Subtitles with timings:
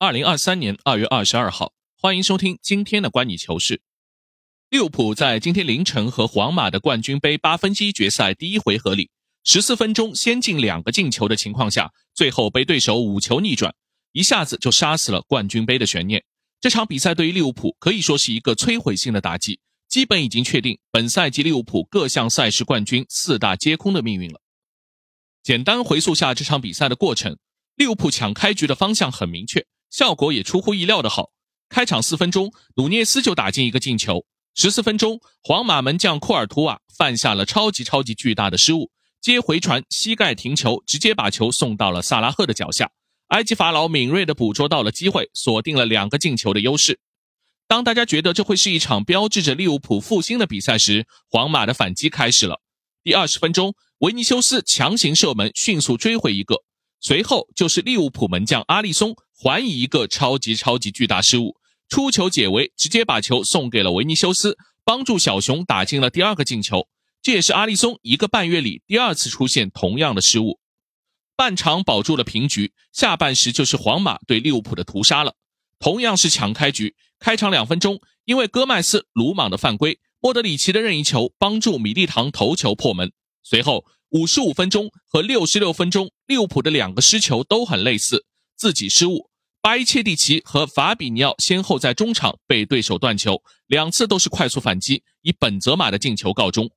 [0.00, 3.76] 二零二三年二月二十二号，欢迎收听今天的《观你球事》。
[4.70, 9.10] 利物浦在今天凌晨和皇马的冠军杯八分之一决赛第一回合里，
[9.44, 13.74] 十四分钟先进两个进球的情况下，最后被对手五球逆转，
[14.12, 16.24] 一下子就杀死了冠军杯的悬念。
[16.62, 24.40] 这场比赛对于利物浦可以说是一个摧毁性的打击，基本已经确定本赛季利物浦各项赛事冠军四大皆空的命运了。
[25.42, 27.36] 简单回溯下这场比赛的过程，
[27.76, 29.66] 利物浦抢开局的方向很明确。
[29.90, 31.30] 效果也出乎意料的好，
[31.68, 34.24] 开场四分钟，努涅斯就打进一个进球。
[34.54, 38.90] 十四分钟，皇马门将库尔图瓦犯下了超级超级巨大的失误，
[39.20, 42.90] 接回传膝盖停球，直接把球送到了萨拉赫的脚下。
[43.28, 46.98] 埃及法老敏锐地捕捉到了机会，锁定了两个进球的优势。
[47.68, 52.60] 当大家觉得这会是一场标志着利物浦复兴的比赛时，皇马的反击开始了。
[53.04, 56.56] 第二十分钟，维尼修斯强行射门，迅速追回一个。
[57.02, 61.56] 随后就是利物浦门将阿利松还以一个超级超级巨大失误，
[61.88, 66.86] 出球解围，直接把球送给了维尼修斯，帮助小熊打进了第二个进球。
[67.22, 70.60] 这也是阿利松一个半月里第二次出现同样的失误。
[71.34, 75.36] 半场保住了平局，下半时就是皇马对利物浦的屠杀了。
[75.78, 83.10] 同样是抢开局，开场两分钟，因为戈麦斯鲁莽的犯规，莫德里奇的任意球帮助米利唐头球破门。
[83.42, 83.86] 随后。
[84.12, 88.24] 五十五分钟和六十六分钟，利物浦的两个失球都很类似，
[88.56, 89.28] 自己失误。
[89.60, 96.70] 巴伊切蒂奇和法比尼奥先后在中场被对手断球，两次都是快速反击，以本泽马的进球告终。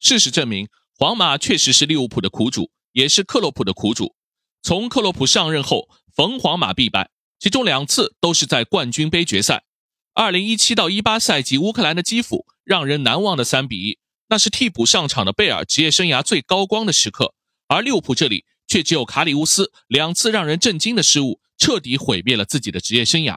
[0.00, 0.68] 事实证明，
[0.98, 4.14] 皇马确实是利物浦的苦主，也是克洛普的苦主。
[4.62, 7.08] 从克洛普上任后，逢皇马必败，
[7.40, 9.64] 其中两次都是在冠军杯决赛。
[10.12, 13.98] 二零一七到一八赛季，乌克兰的基辅让人难忘的三比一。
[14.28, 17.32] 那是替补上场的贝尔职业生涯最高光的时刻，
[17.66, 18.44] 而利物浦这里
[18.74, 23.36] 却只有卡里乌斯两次让人震惊的失误，彻底毁灭了自己的职业生涯。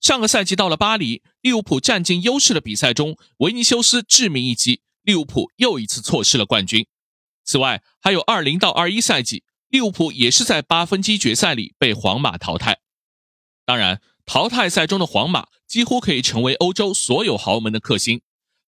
[0.00, 6.86] 上个赛季到了巴黎，利物浦占尽优势的比赛中，维尼修斯致命一击，利物浦又一次错失了冠军。
[7.44, 12.78] 此外，还有二零到二一赛季，利物浦也是在八分之一决赛里被皇马淘汰。
[13.66, 18.20] 当然，淘汰赛中的皇马几乎可以成为欧洲所有豪门的克星。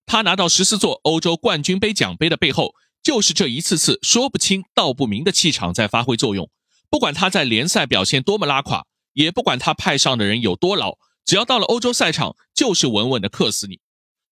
[0.06, 6.50] 他拿到十四座欧洲冠军杯奖杯的背后，就是这一次次说不清道不明的气场在发挥作用。
[6.88, 13.80] 不管他在联赛表现多么拉垮，也不管他派上的人有多老，只要到了欧洲赛场，就是稳稳的克死你。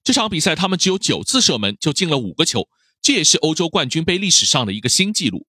[0.05, 2.69] 这场比赛他们只有九次射门就进了五个球，
[3.01, 5.47] 这也是欧洲冠军杯历史上的一个新纪录。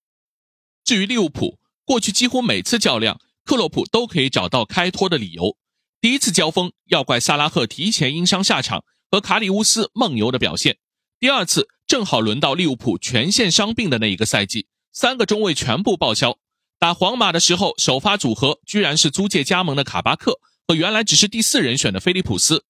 [0.83, 5.57] 至于利物浦，过去几乎每次较量，克洛普都可以找到开脱的理由。
[6.01, 8.83] 第一次交锋要怪萨拉赫提前因伤下场。
[9.11, 10.77] 和卡里乌斯梦游的表现，
[11.19, 16.37] 第二次正好轮到利物浦全线伤病的那一个赛季，三个中卫全部报销。
[16.77, 22.63] 打皇马的时候，首发组合居然是租借加盟的卡巴克和原来只是第四人选的菲利普斯。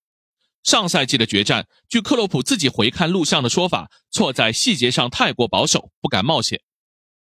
[0.63, 6.62] 上赛季的决战，据克洛普自己回看录像的说法，错在细节上太过保守，不敢冒险。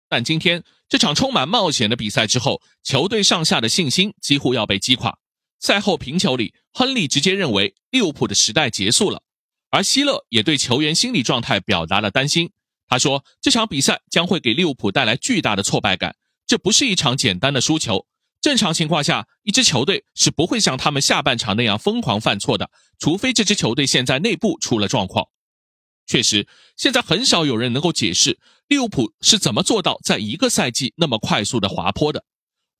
[0.07, 5.17] 但今天这场充满冒险的比赛之后，球队上下的信心几乎要被击垮。
[5.59, 9.23] 赛后评球里，亨利直接认为利物浦的时代结束了，
[9.69, 12.51] 而希勒也对球员心理状态表达了担心。
[12.87, 16.15] 他说：“这场比赛将会给利物浦带来巨大的挫败感，
[16.47, 18.07] 这不是一场简单的输球。
[18.41, 25.27] 正常情况下，一支球队是不会像他们下半场那样疯狂犯错的，除非这支球队现在内部出了状况。
[26.07, 32.23] 确实，现在很少有人能够解释利物浦是怎么做到在一个赛季那么快速的滑坡的。”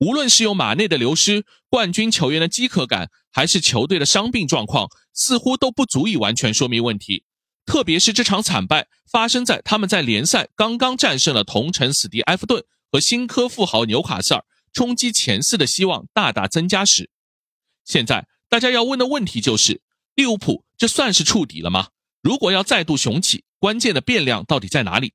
[0.00, 7.24] 无论是有马内的流失、冠军球员的饥渴感，还是球队的伤病状况，似乎都不足以完全说明问题。
[7.66, 17.10] 特别是这场惨败发生在他们在联赛刚刚战胜了同城死敌埃弗顿和新科富豪纽卡斯尔，冲击前四的希望大大增加时。
[17.84, 19.82] 现在大家要问的问题就是：
[20.14, 21.88] 利物浦这算是触底了吗？
[22.22, 25.12] 如果要再度雄起，关键的变量到底在哪里？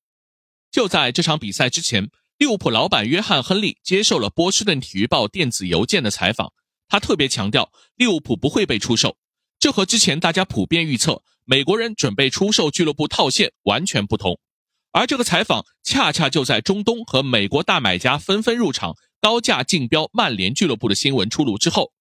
[0.72, 2.12] 就在这场比赛之前。
[2.38, 6.52] 利物浦老板约翰·亨利接受了波士顿体育报电子邮件的采访，
[6.90, 9.16] 他特别强调利物浦不会被出售，
[9.58, 14.38] 这和之前大家普遍预测美国人准备出售俱乐部套现完全不同。
[14.92, 21.94] 而这个采访恰恰就在中东和美国大买家纷纷入场、高价竞标曼联俱乐部的新闻出炉之后，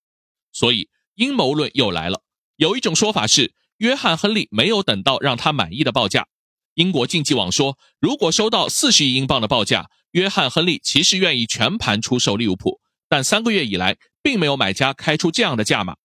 [0.52, 2.22] 所以阴谋论又来了。
[2.56, 6.26] 有一种说法是，约翰·亨利没有等到让他满意的报价。
[6.74, 9.90] 英国竞技网说，如果收到四十亿英镑的报价。
[10.14, 15.96] 约翰·亨利其实愿意全盘出售利物浦，但三个月以来并没有买家开出这样的价码。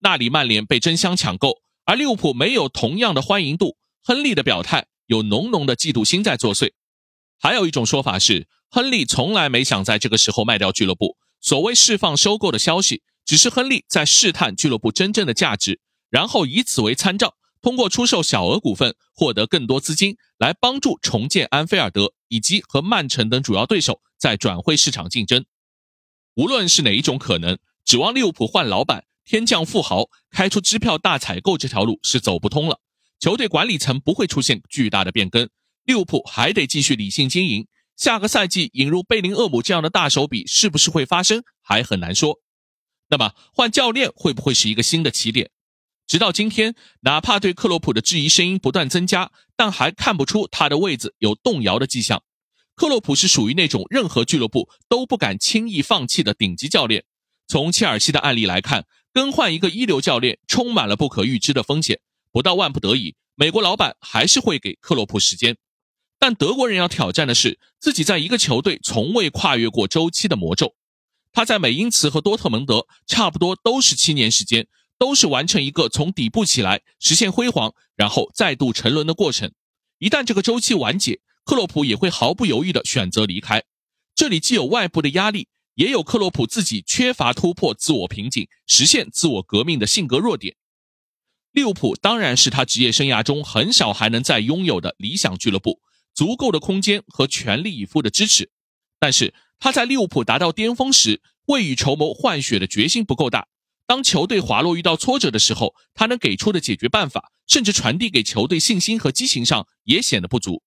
[0.00, 3.76] 那里曼联被争相抢购，而利物浦没有同样的欢迎度。
[4.02, 6.72] 亨利的表态有浓浓的嫉妒心在作祟。
[7.38, 11.18] 还有一种说法是，亨利从来没想在这个时候卖掉俱乐部。
[11.42, 25.46] 所谓释放收购的消息，只是亨利在试探俱乐部真正的价值，然后以此为参照，通过出售小额股份获得更多资金，来帮助重建安菲尔德以及和曼城等主要对手在转会市场竞争。
[26.34, 32.80] 无论是哪一种可能，指望利物浦换老板、天降富豪、开出支票大采购这条路是走不通了。
[33.18, 35.48] 球队管理层不会出现巨大的变更，
[35.84, 37.66] 利物浦还得继续理性经营。
[37.96, 42.40] 下个赛季引入贝林厄姆这样的大手笔是不是会发生，还很难说。
[43.08, 45.50] 那么换教练会不会是一个新的起点？
[46.06, 52.22] 直到今天，哪怕对克洛普的质疑声音不断增加，但还看不出他的位子有动摇的迹象。
[52.74, 57.04] 克洛普是属于那种任何俱乐部都不敢轻易放弃的顶级教练。
[57.46, 62.00] 从切尔西的案例来看，更换一个一流教练充满了不可预知的风险。
[62.32, 65.56] 不到万不得已，美国老板还是会给克洛普时间。
[66.18, 70.74] 但德国人要挑战的是自己在一个球队从未跨越过周期的魔咒。
[71.32, 74.66] 他在美因茨和多特蒙德差不多都是七年时间，
[74.98, 79.52] 都是完成一个从底部起来实现辉煌，然后再度沉沦的过程。
[79.98, 83.62] 一旦这个周期完结，克洛普也会毫不犹豫地选择离开。
[84.14, 90.56] 这里既有外部的压力，也有克洛普自己缺乏突破自我瓶颈、实现自我革命的性格弱点。
[91.52, 95.80] 利物浦当然是他职业生涯中很少还能再拥有的理想俱乐部，
[96.12, 98.50] 足够的空间和全力以赴的支持，
[98.98, 99.34] 但是。
[99.60, 103.46] 他在利物浦达到巅峰时，未雨绸缪换血的决心不够大。
[103.86, 110.62] 当球队滑落遇到挫折的时候，他能给出的解决办法，甚至传递给球队信心和激情上也显得不足。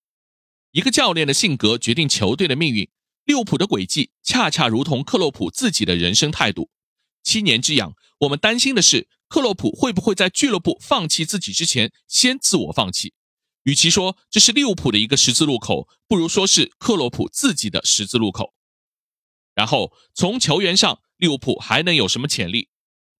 [0.71, 2.89] 一个教练的性格决定球队的命运。
[3.25, 6.69] 利物浦的轨迹恰恰如同克洛普自己的人生态度。
[7.23, 13.13] 七年之痒，我们担心的是克洛普会不会在俱乐部放弃自己之前先自我放弃。
[13.63, 18.53] 与其说这是利物浦的一个十字路口，不如说是克洛普自己的十字路口。
[19.53, 22.69] 然后从球员上，利物浦还能有什么潜力？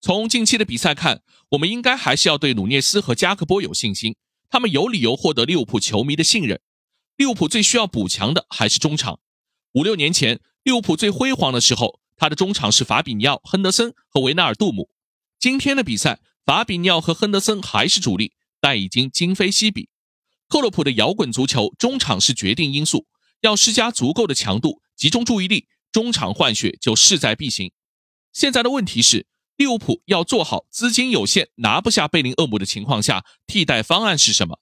[0.00, 4.14] 从近期的比赛看，我们应该还是要对努涅斯和加克波有信心，
[4.48, 6.60] 他们有理由获得利物浦球迷的信任。
[7.16, 9.18] 利物浦最需要补强的还是中场。
[9.72, 14.88] 五六年前，利物浦最辉煌的时候，他的中场是法比尼奥、亨德森和维纳尔杜姆。
[15.40, 19.88] 今天的比赛，法比尼奥和亨德森还是主力，但已经今非昔比。
[20.48, 23.06] 克洛普的摇滚足球，中场是决定因素，
[23.40, 25.66] 要施加足够的强度，集中注意力。
[25.90, 27.72] 中场换血就势在必行。
[28.32, 29.26] 现在的问题是，
[29.58, 34.60] 利物浦要做好资金有限、拿不下贝林厄姆的情况下，替代方案是什么？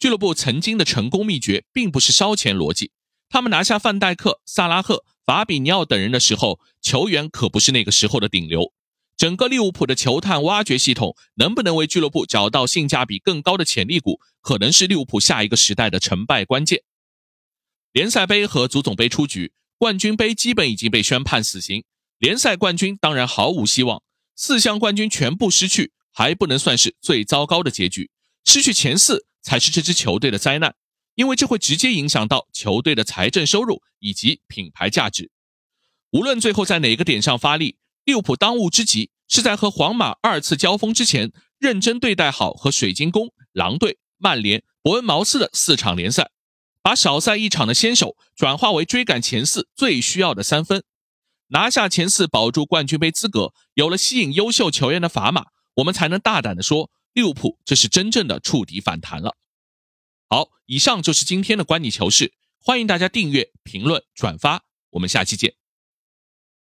[0.00, 2.90] 俱乐部曾经的成功秘诀并不是烧钱逻辑。
[3.28, 8.72] 他们拿下范戴克、萨拉赫、法比尼奥等人的时候，球员可不是那个时候的顶流。
[9.16, 16.82] 整个利物浦的球探挖掘系统能不能为俱乐部找到性价比更高的潜力股，可能是利物浦下一个时代的成败关键。
[17.92, 19.52] 联赛杯和足总杯出局。
[19.78, 21.84] 冠军杯基本已经被宣判死刑，
[22.18, 24.02] 联赛冠军当然毫无希望。
[24.36, 28.10] 四项冠军全部失去，还不能算是最糟糕的结局。
[28.44, 30.76] 失去前四才是这支球队的灾难，
[31.14, 35.30] 因为这会直接影响到球队的财政收入以及品牌价值。
[36.12, 46.30] 无论最后在哪个点上发力，利物浦当务之急是在和皇马二次交锋之前，认真对待好和水晶宫、狼队、曼联、伯恩茅斯的四场联赛。
[46.82, 50.84] 把少赛一场的先手转化为追赶前四最需要的三分，
[51.48, 59.36] 拿下前四，保住冠军杯资格，有了吸引优秀球员的砝码，我们才能大胆的说，利物浦这是真正的触底反弹了。
[60.28, 65.54] 好，以上就是今天的观你球事，欢迎大家订阅、评论、转发，我们下期见。